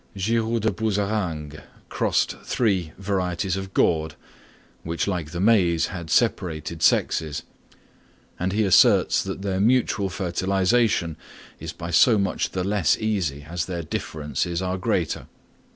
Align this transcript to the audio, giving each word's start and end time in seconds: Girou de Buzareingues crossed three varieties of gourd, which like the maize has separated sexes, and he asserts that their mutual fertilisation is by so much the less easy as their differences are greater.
Girou 0.17 0.59
de 0.59 0.71
Buzareingues 0.71 1.61
crossed 1.87 2.31
three 2.39 2.91
varieties 2.97 3.55
of 3.55 3.71
gourd, 3.71 4.15
which 4.81 5.05
like 5.05 5.29
the 5.29 5.39
maize 5.39 5.85
has 5.93 6.11
separated 6.11 6.81
sexes, 6.81 7.43
and 8.39 8.51
he 8.51 8.63
asserts 8.63 9.21
that 9.21 9.43
their 9.43 9.59
mutual 9.59 10.09
fertilisation 10.09 11.17
is 11.59 11.71
by 11.71 11.91
so 11.91 12.17
much 12.17 12.49
the 12.49 12.63
less 12.63 12.97
easy 12.97 13.43
as 13.47 13.65
their 13.67 13.83
differences 13.83 14.59
are 14.59 14.79
greater. 14.79 15.27